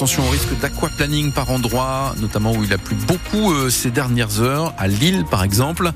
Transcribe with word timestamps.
attention 0.00 0.26
au 0.26 0.30
risque 0.30 0.58
d'aquaplaning 0.62 1.30
par 1.30 1.50
endroit, 1.50 2.14
notamment 2.22 2.52
où 2.52 2.64
il 2.64 2.72
a 2.72 2.78
plu 2.78 2.96
beaucoup 3.06 3.52
euh, 3.52 3.68
ces 3.68 3.90
dernières 3.90 4.40
heures, 4.40 4.72
à 4.78 4.88
Lille 4.88 5.26
par 5.30 5.44
exemple. 5.44 5.90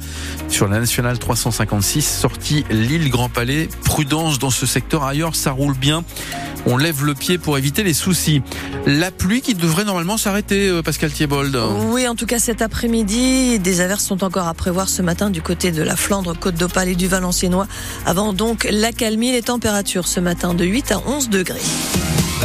Sur 0.50 0.68
la 0.68 0.78
nationale 0.78 1.18
356, 1.18 2.02
sortie 2.02 2.66
Lille-Grand 2.68 3.30
Palais. 3.30 3.66
Prudence 3.82 4.38
dans 4.38 4.50
ce 4.50 4.66
secteur. 4.66 5.04
Ailleurs, 5.04 5.34
ça 5.34 5.52
roule 5.52 5.72
bien 5.72 6.04
on 6.66 6.78
lève 6.78 7.04
le 7.04 7.12
pied 7.12 7.36
pour 7.36 7.58
éviter 7.58 7.82
les 7.82 7.92
soucis. 7.92 8.40
La 8.86 9.10
pluie 9.10 9.42
qui 9.42 9.54
devrait 9.54 9.84
normalement 9.84 10.16
s'arrêter, 10.16 10.66
euh, 10.68 10.80
Pascal 10.80 11.12
Thiebold. 11.12 11.54
Oui, 11.90 12.08
en 12.08 12.14
tout 12.14 12.24
cas 12.24 12.38
cet 12.38 12.62
après-midi, 12.62 13.58
des 13.58 13.80
averses 13.82 14.04
sont 14.04 14.24
encore 14.24 14.48
à 14.48 14.54
prévoir 14.54 14.88
ce 14.88 15.02
matin 15.02 15.28
du 15.28 15.42
côté 15.42 15.72
de 15.72 15.82
la 15.82 15.94
Flandre, 15.94 16.34
Côte 16.38 16.54
d'Opale 16.54 16.88
et 16.88 16.94
du 16.94 17.06
Valenciennois. 17.06 17.66
Avant 18.06 18.32
donc 18.32 18.66
l'accalmie, 18.70 19.32
les 19.32 19.42
températures 19.42 20.08
ce 20.08 20.20
matin 20.20 20.54
de 20.54 20.64
8 20.64 20.92
à 20.92 21.02
11 21.06 21.28
degrés. 21.28 21.60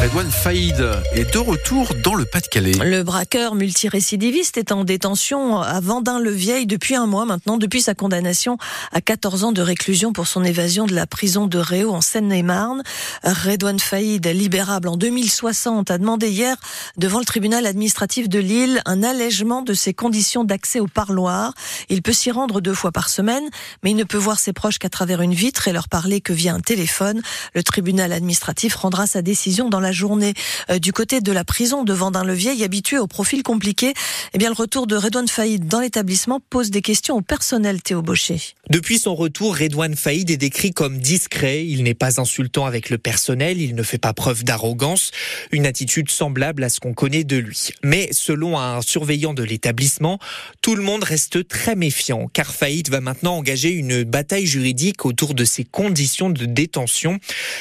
Redouane 0.00 0.30
Faïd 0.30 0.82
est 1.12 1.30
de 1.30 1.38
retour 1.38 1.92
dans 2.02 2.14
le 2.14 2.24
Pas-de-Calais. 2.24 2.72
Le 2.72 3.02
braqueur 3.02 3.54
multirécidiviste 3.54 4.56
est 4.56 4.72
en 4.72 4.84
détention 4.84 5.60
à 5.60 5.78
Vendin-le-Vieil 5.80 6.64
depuis 6.64 6.94
un 6.94 7.04
mois 7.04 7.26
maintenant, 7.26 7.58
depuis 7.58 7.82
sa 7.82 7.94
condamnation 7.94 8.56
à 8.92 9.02
14 9.02 9.44
ans 9.44 9.52
de 9.52 9.60
réclusion 9.60 10.14
pour 10.14 10.26
son 10.26 10.42
évasion 10.42 10.86
de 10.86 10.94
la 10.94 11.06
prison 11.06 11.46
de 11.46 11.58
Réau 11.58 11.92
en 11.92 12.00
Seine-et-Marne. 12.00 12.82
Redouane 13.24 13.78
Faïd, 13.78 14.26
libérable 14.26 14.88
en 14.88 14.96
2060, 14.96 15.90
a 15.90 15.98
demandé 15.98 16.30
hier 16.30 16.56
devant 16.96 17.18
le 17.18 17.26
tribunal 17.26 17.66
administratif 17.66 18.30
de 18.30 18.38
Lille 18.38 18.80
un 18.86 19.02
allègement 19.02 19.60
de 19.60 19.74
ses 19.74 19.92
conditions 19.92 20.44
d'accès 20.44 20.80
au 20.80 20.86
parloir. 20.86 21.52
Il 21.90 22.00
peut 22.00 22.14
s'y 22.14 22.30
rendre 22.30 22.62
deux 22.62 22.72
fois 22.74 22.90
par 22.90 23.10
semaine, 23.10 23.44
mais 23.82 23.90
il 23.90 23.96
ne 23.96 24.04
peut 24.04 24.16
voir 24.16 24.38
ses 24.38 24.54
proches 24.54 24.78
qu'à 24.78 24.88
travers 24.88 25.20
une 25.20 25.34
vitre 25.34 25.68
et 25.68 25.74
leur 25.74 25.90
parler 25.90 26.22
que 26.22 26.32
via 26.32 26.54
un 26.54 26.60
téléphone. 26.60 27.20
Le 27.54 27.62
tribunal 27.62 28.14
administratif 28.14 28.76
rendra 28.76 29.06
sa 29.06 29.20
décision 29.20 29.68
dans 29.68 29.78
la 29.78 29.89
journée 29.92 30.34
euh, 30.70 30.78
du 30.78 30.92
côté 30.92 31.20
de 31.20 31.32
la 31.32 31.44
prison 31.44 31.84
de 31.84 31.92
Vendin-le-Vieil, 31.92 32.64
habitué 32.64 32.98
au 32.98 33.06
profil 33.06 33.42
compliqué. 33.42 33.94
Eh 34.34 34.38
bien, 34.38 34.48
le 34.48 34.54
retour 34.54 34.86
de 34.86 34.96
Redouane 34.96 35.28
Faïd 35.28 35.66
dans 35.66 35.80
l'établissement 35.80 36.40
pose 36.50 36.70
des 36.70 36.82
questions 36.82 37.16
au 37.16 37.20
personnel 37.22 37.82
Théo 37.82 38.02
Baucher. 38.02 38.40
Depuis 38.68 38.98
son 38.98 39.14
retour, 39.14 39.56
Redouane 39.56 39.96
Faïd 39.96 40.30
est 40.30 40.36
décrit 40.36 40.72
comme 40.72 40.98
discret. 40.98 41.66
Il 41.66 41.82
n'est 41.82 41.94
pas 41.94 42.20
insultant 42.20 42.66
avec 42.66 42.90
le 42.90 42.98
personnel. 42.98 43.60
Il 43.60 43.74
ne 43.74 43.82
fait 43.82 43.98
pas 43.98 44.12
preuve 44.12 44.44
d'arrogance. 44.44 45.10
Une 45.52 45.66
attitude 45.66 46.10
semblable 46.10 46.64
à 46.64 46.68
ce 46.68 46.80
qu'on 46.80 46.94
connaît 46.94 47.24
de 47.24 47.36
lui. 47.36 47.70
Mais 47.82 48.08
selon 48.12 48.58
un 48.58 48.80
surveillant 48.82 49.34
de 49.34 49.42
l'établissement, 49.42 50.18
tout 50.62 50.74
le 50.74 50.82
monde 50.82 51.04
reste 51.04 51.48
très 51.48 51.74
méfiant 51.76 52.28
car 52.32 52.52
Faïd 52.52 52.88
va 52.90 53.00
maintenant 53.00 53.36
engager 53.36 53.70
une 53.70 54.04
bataille 54.04 54.46
juridique 54.46 55.04
autour 55.04 55.34
de 55.34 55.44
ses 55.44 55.64
conditions 55.64 56.30
de 56.30 56.44
détention. 56.44 57.18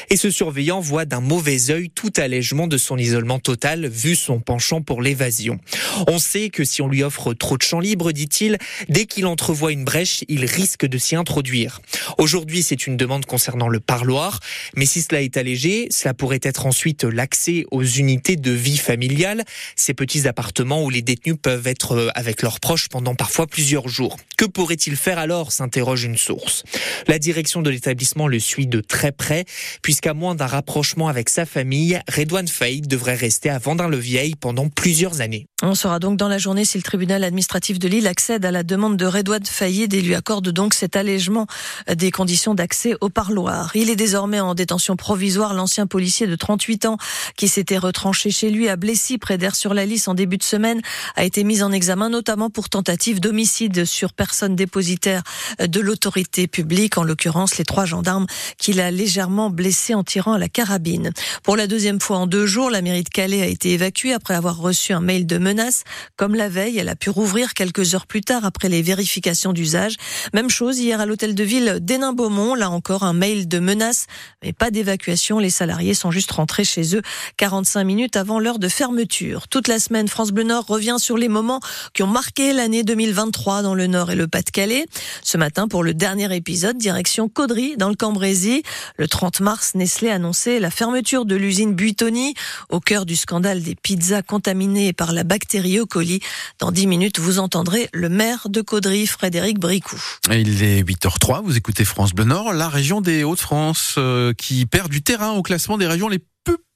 Et 0.10 0.18
ce 0.18 0.30
surveillant 0.30 0.80
voit 0.80 1.06
d'un 1.06 1.22
mauvais 1.22 1.72
œil 1.72 1.90
tout 1.90 2.14
allègement 2.20 2.68
de 2.68 2.78
son 2.78 2.98
isolement 2.98 3.40
total 3.40 3.88
vu 3.88 4.16
son 4.16 4.40
penchant 4.40 4.82
pour 4.82 5.02
l'évasion. 5.02 5.60
On 6.08 6.20
sait 6.20 6.50
que 6.50 6.64
si 6.64 6.82
on 6.82 6.88
lui 6.88 7.04
offre 7.04 7.34
trop 7.34 7.58
de 7.58 7.64
champ 7.64 7.80
libre, 7.80 8.12
dit-il, 8.12 8.58
dès 8.88 9.06
qu'il 9.06 9.26
entrevoit 9.26 9.72
une 9.72 9.86
brèche, 9.86 10.24
il 10.28 10.46
risque 10.46 10.86
de 10.86 10.98
s'y 10.98 11.16
introduire. 11.16 11.82
Aujourd'hui, 12.18 12.64
c'est 12.64 12.88
une 12.88 12.98
demande 12.98 13.26
concernant 13.26 13.68
le 13.68 13.80
parloir, 13.80 14.40
mais 14.76 14.86
si 14.86 15.02
cela 15.02 15.22
est 15.22 15.38
allégé, 15.38 15.88
cela 15.92 16.14
pourrait 16.14 16.40
être 16.44 16.66
ensuite 16.66 17.04
l'accès 17.04 17.66
aux 17.72 17.84
unités 17.84 18.36
de 18.36 18.52
vie 18.52 18.78
familiale, 18.78 19.44
ces 19.76 19.94
petits 19.94 20.28
appartements 20.28 20.84
où 20.84 20.90
les 20.90 21.02
détenus 21.02 21.38
peuvent 21.42 21.68
être 21.68 21.94
euh, 21.94 22.10
avec 22.16 22.42
leurs 22.42 22.60
proches 22.60 22.90
pendant 22.90 23.16
parfois 23.16 23.48
plusieurs 23.48 23.88
jours. 23.88 24.18
Que 24.38 24.46
pourrait-il 24.46 24.96
faire 24.96 25.20
alors 25.20 25.52
s'interroge 25.52 26.04
une 26.04 26.18
source. 26.18 26.64
La 27.08 27.20
direction 27.20 27.62
de 27.62 27.70
l'établissement 27.70 28.28
le 28.28 28.40
suit 28.40 28.68
de 28.68 28.82
très 28.82 29.12
près, 29.12 29.46
puisqu'à 29.82 30.14
moins 30.14 30.36
d'un 30.36 30.48
rapprochement 30.48 31.08
avec 31.08 31.30
sa 31.30 31.46
famille, 31.46 32.00
Redouane 32.10 32.48
Faïd 32.48 32.88
devrait 32.88 33.16
rester 33.16 33.50
à 33.50 33.60
Vendin-le-Vieil 33.60 34.36
pendant 34.36 34.68
plusieurs 34.68 35.22
années. 35.22 35.46
On 35.62 35.76
sera 35.76 36.00
donc 36.00 36.16
dans 36.16 36.30
la 36.30 36.38
journée 36.38 36.64
si 36.64 36.78
le 36.78 36.84
tribunal 36.84 37.22
administratif 37.26 37.80
de 37.80 37.90
Lille 37.90 38.08
accède 38.08 38.46
à 38.46 38.52
la 38.52 38.64
demande 38.64 38.96
de 38.96 39.06
Redouane 39.06 39.46
Faïd 39.46 39.94
et 39.94 40.02
lui 40.02 40.16
accorde 40.16 40.48
donc 40.52 40.74
cet 40.74 40.96
allègement 40.96 41.48
des 41.94 42.12
conditions 42.12 42.56
d'accès 42.56 42.96
au 43.02 43.10
parloir. 43.10 43.72
Il 43.76 43.90
est 43.90 43.98
désormais 43.98 44.40
en 44.40 44.56
détention 44.56 44.96
provisoire. 44.96 45.54
L'ancien 45.54 45.86
policier 45.86 46.28
de 46.28 46.36
38 46.38 46.86
ans 46.86 46.98
qui 47.36 47.50
s'était 47.50 47.78
retranché 47.78 48.32
chez 48.32 48.52
lui 48.52 48.70
à 48.70 48.78
Blessy 48.78 49.18
près 49.18 49.38
d'Air-sur-la-Lys 49.38 50.08
en 50.08 50.14
début 50.14 50.38
de 50.38 50.44
semaine 50.44 50.80
a 51.18 51.26
été 51.26 51.44
mis 51.44 51.62
en 51.62 51.74
examen 51.74 52.08
notamment 52.08 52.50
pour 52.50 52.70
tentative 52.70 53.20
d'homicide 53.20 53.84
sur 53.84 54.14
personne 54.14 54.56
dépositaire 54.56 55.24
de 55.60 55.82
l'autorité 55.82 56.48
publique, 56.48 56.98
en 56.98 57.04
l'occurrence 57.04 57.58
les 57.58 57.66
trois 57.66 57.86
gendarmes 57.86 58.28
qu'il 58.58 58.80
a 58.80 58.92
légèrement 58.92 59.50
blessé 59.50 59.94
en 59.94 60.06
tirant 60.06 60.34
à 60.34 60.40
la 60.40 60.48
carabine. 60.48 61.12
Pour 61.44 61.58
la 61.58 61.68
deuxième 61.68 62.00
fois 62.00 62.20
en 62.20 62.28
deux 62.28 62.46
jours, 62.46 62.70
la 62.70 62.82
mairie 62.82 63.04
de 63.04 63.10
Calais 63.10 63.42
a 63.42 63.48
été 63.48 63.74
évacuée 63.74 64.14
après 64.14 64.36
avoir 64.36 64.58
reçu 64.58 64.94
un 64.94 65.02
mail 65.02 65.28
de 65.28 65.38
menace. 65.50 65.84
Comme 66.16 66.36
la 66.36 66.48
veille, 66.48 66.78
elle 66.78 66.90
a 66.90 66.96
pu 66.96 67.10
rouvrir 67.10 67.56
quelques 67.56 67.96
heures 67.96 68.06
plus 68.06 68.22
tard 68.22 68.46
après 68.46 68.70
les 68.70 68.84
vérifications 68.84 69.52
d'usage. 69.52 69.96
Même 70.34 70.50
chose 70.50 70.78
hier 70.78 71.02
à 71.02 71.08
l'hôtel 71.08 71.34
de 71.34 71.44
ville 71.44 71.80
d'Hénin-Beaumont. 71.82 72.54
Là 72.54 72.70
encore, 72.70 73.02
un 73.02 73.14
mail 73.14 73.48
de 73.48 73.58
menace, 73.58 74.06
mais 74.44 74.54
pas 74.54 74.70
d'évacuation. 74.70 75.40
Les 75.40 75.50
salariés 75.50 75.96
sont 75.96 76.12
juste 76.12 76.32
rentrés 76.32 76.64
chez 76.64 76.96
eux 76.96 77.02
45 77.38 77.84
minutes 77.84 78.16
avant 78.16 78.40
l'heure 78.40 78.60
de 78.60 78.68
fermeture. 78.68 79.48
Toute 79.48 79.68
la 79.68 79.80
semaine, 79.80 80.08
France 80.08 80.32
Bleu 80.32 80.44
Nord 80.44 80.68
revient 80.68 80.98
sur 81.00 81.18
les 81.18 81.30
moments 81.30 81.62
qui 81.94 82.04
ont 82.04 82.08
marqué 82.08 82.54
l'année 82.54 82.84
2023 82.84 83.64
dans 83.64 83.74
le 83.74 83.88
Nord 83.88 84.12
et 84.12 84.16
le 84.16 84.28
Pas-de-Calais. 84.28 84.86
Ce 85.24 85.38
matin, 85.38 85.68
pour 85.68 85.84
le 85.84 85.96
dernier 85.96 86.36
épisode, 86.36 86.78
direction 86.78 87.28
Caudry 87.28 87.76
dans 87.78 87.90
le 87.90 87.96
Cambrésis. 87.96 88.62
Le 88.98 89.08
30 89.08 89.40
mars, 89.40 89.72
Nestlé 89.74 90.10
annonçait 90.12 90.60
la 90.60 90.70
fermeture 90.70 91.26
de 91.26 91.36
l'usine 91.36 91.74
Buitoni, 91.74 92.36
au 92.70 92.80
cœur 92.80 93.08
du 93.08 93.16
scandale 93.16 93.64
des 93.64 93.76
pizzas 93.76 94.22
contaminées 94.22 94.94
par 94.94 95.12
la 95.12 95.24
bactérie 95.24 95.39
E. 95.56 95.86
coli. 95.86 96.20
Dans 96.60 96.72
10 96.72 96.88
minutes, 96.88 97.20
vous 97.20 97.40
entendrez 97.40 97.90
le 97.94 98.10
maire 98.10 98.48
de 98.50 98.62
Caudry, 98.62 99.08
Frédéric 99.08 99.60
Bricou. 99.60 99.98
Il 100.32 100.64
est 100.64 100.84
8h03, 100.84 101.44
vous 101.44 101.58
écoutez 101.58 101.86
France 101.86 102.14
Bleu 102.14 102.26
Nord, 102.26 102.54
la 102.54 102.70
région 102.70 103.02
des 103.02 103.24
Hauts-de-France 103.24 103.96
euh, 103.98 104.34
qui 104.34 104.66
perd 104.66 104.90
du 104.90 105.02
terrain 105.02 105.32
au 105.32 105.42
classement 105.42 105.78
des 105.78 105.88
régions 105.88 106.08
les 106.08 106.20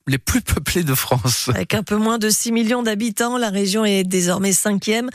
les 0.08 0.18
plus 0.18 0.42
peuplées 0.54 0.84
de 0.84 0.96
France. 0.96 1.50
Avec 1.54 1.74
un 1.74 1.84
peu 1.84 1.96
moins 1.96 2.18
de 2.18 2.30
6 2.30 2.52
millions 2.52 2.84
d'habitants, 2.84 3.38
la 3.38 3.50
région 3.50 3.86
est 3.86 4.04
désormais 4.04 4.52
cinquième, 4.52 5.10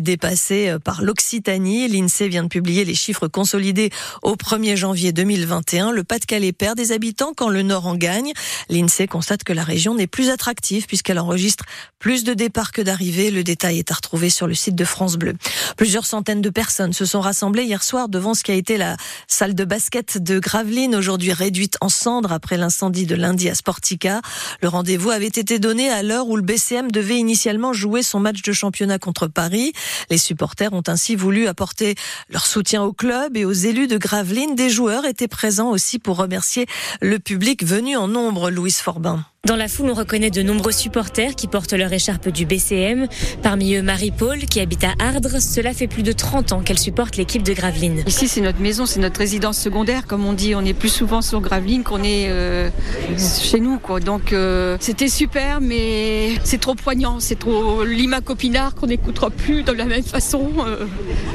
dépassée 0.00 0.68
euh, 0.68 0.78
par 0.78 1.02
l'Occitanie. 1.02 1.88
L'INSEE 1.88 2.28
vient 2.28 2.42
de 2.42 2.48
publier 2.48 2.84
les 2.84 2.94
chiffres 2.94 3.28
consolidés 3.28 3.90
au 4.22 4.34
1er 4.34 4.76
janvier 4.76 5.12
2021. 5.12 5.92
Le 5.92 6.04
Pas-de-Calais 6.04 6.52
perd 6.52 6.76
des 6.76 6.92
habitants 6.92 7.32
quand 7.36 7.48
le 7.48 7.62
Nord 7.62 7.86
en 7.86 7.94
gagne. 7.94 8.32
L'INSEE 8.68 9.06
constate 9.06 9.44
que 9.44 9.52
la 9.52 9.64
région 9.64 9.94
n'est 9.94 10.06
plus 10.06 10.30
attractive 10.30 10.86
puisqu'elle 10.86 11.18
enregistre 11.18 11.64
plus 11.98 12.24
de 12.24 12.34
départs 12.34 12.72
que 12.72 12.82
d'arrivées. 12.82 13.30
Le 13.30 13.44
détail 13.44 13.78
est 13.78 13.90
à 13.90 13.94
retrouver 13.94 14.30
sur 14.30 14.46
le 14.46 14.54
site 14.54 14.74
de 14.74 14.84
France 14.84 15.16
Bleu. 15.16 15.34
Plusieurs 15.76 16.06
centaines 16.06 16.42
de 16.42 16.50
personnes 16.50 16.92
se 16.92 17.04
sont 17.04 17.20
rassemblées 17.20 17.64
hier 17.64 17.82
soir 17.82 18.08
devant 18.08 18.34
ce 18.34 18.42
qui 18.42 18.50
a 18.50 18.54
été 18.54 18.76
la 18.76 18.96
salle 19.28 19.54
de 19.54 19.64
basket 19.64 20.18
de 20.18 20.38
Gravelines, 20.38 20.96
aujourd'hui 20.96 21.32
réduite 21.32 21.76
en 21.80 21.88
cendres 21.88 22.32
après 22.32 22.56
l'incendie 22.56 23.06
de 23.06 23.14
lundi 23.14 23.48
à 23.48 23.54
Sportica. 23.54 24.20
Le 24.60 24.68
rendez-vous 24.68 25.10
avait 25.10 25.26
été 25.26 25.58
donné 25.58 25.90
à 25.90 26.02
l'heure 26.02 26.28
où 26.28 26.36
le 26.36 26.42
BCM 26.42 26.90
devait 26.90 27.18
initialement 27.18 27.72
jouer 27.72 28.02
son 28.02 28.20
match 28.20 28.42
de 28.42 28.52
championnat 28.52 28.98
contre 28.98 29.26
Paris. 29.26 29.72
Les 30.10 30.18
supporters 30.18 30.72
ont 30.72 30.82
ainsi 30.86 31.16
voulu 31.16 31.46
apporter 31.46 31.94
leur 32.30 32.46
soutien 32.46 32.82
au 32.82 32.92
club 32.92 33.36
et 33.36 33.44
aux 33.44 33.52
élus 33.52 33.88
de 33.88 33.98
Gravelines. 33.98 34.54
Des 34.54 34.70
joueurs 34.70 35.04
étaient 35.04 35.28
présents 35.28 35.70
aussi 35.70 35.98
pour 35.98 36.16
remercier 36.16 36.66
le 37.00 37.18
public 37.18 37.64
venu 37.64 37.96
en 37.96 38.08
nombre, 38.08 38.50
Louise 38.50 38.78
Forbin. 38.78 39.24
Dans 39.44 39.56
la 39.56 39.66
foule, 39.66 39.90
on 39.90 39.94
reconnaît 39.94 40.30
de 40.30 40.40
nombreux 40.40 40.70
supporters 40.70 41.34
qui 41.34 41.48
portent 41.48 41.72
leur 41.72 41.92
écharpe 41.92 42.28
du 42.28 42.46
BCM. 42.46 43.08
Parmi 43.42 43.74
eux, 43.74 43.82
Marie-Paul, 43.82 44.38
qui 44.38 44.60
habite 44.60 44.84
à 44.84 44.92
Ardres. 45.00 45.40
Cela 45.42 45.74
fait 45.74 45.88
plus 45.88 46.04
de 46.04 46.12
30 46.12 46.52
ans 46.52 46.60
qu'elle 46.60 46.78
supporte 46.78 47.16
l'équipe 47.16 47.42
de 47.42 47.52
Gravelines. 47.52 48.04
Ici, 48.06 48.28
c'est 48.28 48.40
notre 48.40 48.60
maison, 48.60 48.86
c'est 48.86 49.00
notre 49.00 49.18
résidence 49.18 49.58
secondaire. 49.58 50.06
Comme 50.06 50.24
on 50.26 50.32
dit, 50.32 50.54
on 50.54 50.64
est 50.64 50.74
plus 50.74 50.90
souvent 50.90 51.22
sur 51.22 51.40
Gravelines 51.40 51.82
qu'on 51.82 52.04
est 52.04 52.28
euh, 52.28 52.70
chez 53.18 53.58
nous. 53.58 53.80
Quoi. 53.80 53.98
Donc, 53.98 54.32
euh, 54.32 54.76
c'était 54.78 55.08
super, 55.08 55.60
mais 55.60 56.36
c'est 56.44 56.60
trop 56.60 56.76
poignant. 56.76 57.18
C'est 57.18 57.40
trop 57.40 57.82
Lima 57.82 58.20
Copinard 58.20 58.76
qu'on 58.76 58.86
n'écoutera 58.86 59.30
plus 59.30 59.64
de 59.64 59.72
la 59.72 59.86
même 59.86 60.04
façon. 60.04 60.52
Euh, 60.64 60.86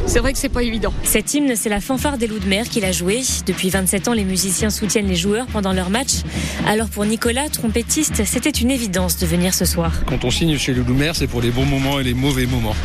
c'est 0.06 0.20
vrai 0.20 0.32
que 0.32 0.40
c'est 0.40 0.48
pas 0.48 0.64
évident. 0.64 0.94
Cet 1.04 1.34
hymne, 1.34 1.58
c'est 1.58 1.68
la 1.68 1.82
fanfare 1.82 2.18
des 2.18 2.28
loups 2.28 2.40
de 2.40 2.48
mer 2.48 2.70
qui 2.70 2.80
l'a 2.80 2.94
joué. 2.94 3.22
Depuis 3.46 3.70
27 3.70 4.08
ans, 4.08 4.14
les 4.14 4.24
musiciens 4.24 4.70
soutiennent 4.70 5.10
les 5.10 5.18
joueurs 5.18 5.48
pendant 5.48 5.74
leur 5.74 5.90
match. 5.90 6.22
Alors 6.66 6.88
pour 6.88 7.04
Nicolas, 7.04 7.50
trompettiste, 7.50 7.97
c'était 8.04 8.50
une 8.50 8.72
évidence 8.72 9.18
de 9.18 9.26
venir 9.26 9.54
ce 9.54 9.66
soir. 9.66 9.92
Quand 10.06 10.24
on 10.24 10.32
signe 10.32 10.58
chez 10.58 10.74
le 10.74 10.84
Loumer, 10.84 11.12
c'est 11.16 11.28
pour 11.28 11.42
les 11.42 11.50
bons 11.50 11.66
moments 11.66 12.00
et 12.00 12.04
les 12.04 12.14
mauvais 12.14 12.46
moments. 12.46 12.76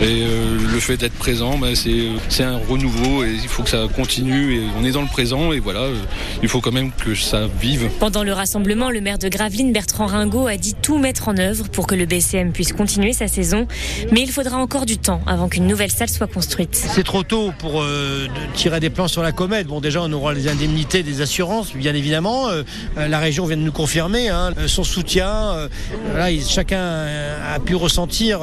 Et 0.00 0.22
euh, 0.22 0.56
le 0.72 0.80
fait 0.80 0.96
d'être 0.96 1.14
présent, 1.14 1.58
bah, 1.58 1.68
c'est 1.74 2.42
un 2.42 2.58
renouveau 2.58 3.24
et 3.24 3.30
il 3.30 3.48
faut 3.48 3.62
que 3.62 3.68
ça 3.68 3.86
continue. 3.94 4.56
Et 4.56 4.62
on 4.78 4.84
est 4.84 4.92
dans 4.92 5.02
le 5.02 5.08
présent 5.08 5.52
et 5.52 5.60
voilà, 5.60 5.80
euh, 5.80 5.94
il 6.42 6.48
faut 6.48 6.60
quand 6.60 6.72
même 6.72 6.92
que 6.92 7.14
ça 7.14 7.46
vive. 7.60 7.90
Pendant 8.00 8.24
le 8.24 8.32
rassemblement, 8.32 8.90
le 8.90 9.00
maire 9.00 9.18
de 9.18 9.28
Gravelines, 9.28 9.72
Bertrand 9.72 10.06
Ringot, 10.06 10.46
a 10.46 10.56
dit 10.56 10.74
tout 10.80 10.98
mettre 10.98 11.28
en 11.28 11.36
œuvre 11.36 11.68
pour 11.68 11.86
que 11.86 11.94
le 11.94 12.06
BCM 12.06 12.52
puisse 12.52 12.72
continuer 12.72 13.12
sa 13.12 13.28
saison. 13.28 13.66
Mais 14.12 14.22
il 14.22 14.30
faudra 14.30 14.56
encore 14.56 14.86
du 14.86 14.98
temps 14.98 15.20
avant 15.26 15.48
qu'une 15.48 15.66
nouvelle 15.66 15.92
salle 15.92 16.08
soit 16.08 16.26
construite. 16.26 16.74
C'est 16.74 17.04
trop 17.04 17.22
tôt 17.22 17.52
pour 17.58 17.82
euh, 17.82 18.28
tirer 18.54 18.80
des 18.80 18.90
plans 18.90 19.08
sur 19.08 19.22
la 19.22 19.32
comète. 19.32 19.66
Bon, 19.66 19.80
déjà, 19.80 20.00
on 20.02 20.12
aura 20.12 20.32
les 20.32 20.48
indemnités 20.48 21.02
des 21.02 21.20
assurances, 21.20 21.74
bien 21.74 21.94
évidemment. 21.94 22.48
la 22.96 23.18
région 23.18 23.44
vient 23.44 23.56
de 23.56 23.62
nous 23.62 23.72
confirmer. 23.72 24.28
Hein, 24.28 24.53
son 24.66 24.84
soutien. 24.84 25.68
Voilà, 26.10 26.28
chacun 26.40 27.06
a 27.52 27.58
pu 27.60 27.74
ressentir 27.74 28.40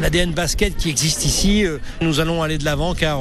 l'ADN 0.00 0.32
basket 0.32 0.76
qui 0.76 0.90
existe 0.90 1.24
ici. 1.24 1.64
Nous 2.00 2.20
allons 2.20 2.42
aller 2.42 2.58
de 2.58 2.64
l'avant 2.64 2.94
car 2.94 3.20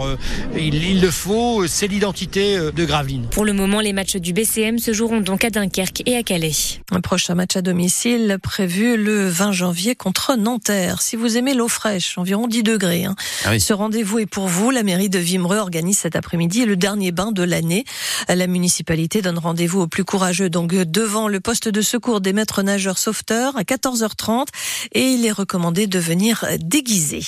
il, 0.55 1.01
le 1.01 1.11
faut, 1.11 1.65
c'est 1.67 1.87
l'identité 1.87 2.57
de 2.57 2.85
Gravelines. 2.85 3.27
Pour 3.31 3.45
le 3.45 3.53
moment, 3.53 3.81
les 3.81 3.93
matchs 3.93 4.17
du 4.17 4.33
BCM 4.33 4.79
se 4.79 4.93
joueront 4.93 5.21
donc 5.21 5.43
à 5.45 5.49
Dunkerque 5.49 6.03
et 6.05 6.15
à 6.15 6.23
Calais. 6.23 6.51
Un 6.91 7.01
prochain 7.01 7.35
match 7.35 7.55
à 7.55 7.61
domicile 7.61 8.37
prévu 8.41 8.97
le 8.97 9.27
20 9.27 9.51
janvier 9.51 9.95
contre 9.95 10.35
Nanterre. 10.35 11.01
Si 11.01 11.15
vous 11.15 11.37
aimez 11.37 11.53
l'eau 11.53 11.67
fraîche, 11.67 12.17
environ 12.17 12.47
10 12.47 12.63
degrés. 12.63 13.05
Hein. 13.05 13.15
Ah 13.45 13.57
Ce 13.57 13.73
rendez-vous 13.73 14.19
est 14.19 14.25
pour 14.25 14.47
vous. 14.47 14.71
La 14.71 14.83
mairie 14.83 15.09
de 15.09 15.19
Vimereux 15.19 15.57
organise 15.57 15.97
cet 15.97 16.15
après-midi 16.15 16.65
le 16.65 16.75
dernier 16.75 17.11
bain 17.11 17.31
de 17.31 17.43
l'année. 17.43 17.85
La 18.27 18.47
municipalité 18.47 19.21
donne 19.21 19.37
rendez-vous 19.37 19.81
aux 19.81 19.87
plus 19.87 20.03
courageux, 20.03 20.49
donc 20.49 20.73
devant 20.73 21.27
le 21.27 21.39
poste 21.39 21.69
de 21.69 21.81
secours 21.81 22.21
des 22.33 22.35
maîtres 22.35 22.63
nageurs 22.63 22.97
à 22.97 23.61
14h30 23.61 24.47
et 24.93 25.11
il 25.11 25.23
est 25.25 25.31
recommandé 25.31 25.85
de 25.85 25.99
venir 25.99 26.45
déguisé. 26.59 27.21